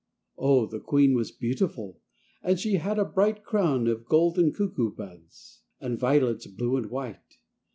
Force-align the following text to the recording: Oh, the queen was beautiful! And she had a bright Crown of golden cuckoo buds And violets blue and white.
Oh, 0.39 0.65
the 0.65 0.79
queen 0.79 1.13
was 1.13 1.29
beautiful! 1.29 2.01
And 2.41 2.59
she 2.59 2.77
had 2.77 2.97
a 2.97 3.05
bright 3.05 3.43
Crown 3.43 3.85
of 3.85 4.07
golden 4.07 4.51
cuckoo 4.51 4.91
buds 4.95 5.61
And 5.79 5.99
violets 5.99 6.47
blue 6.47 6.75
and 6.75 6.87
white. 6.89 7.37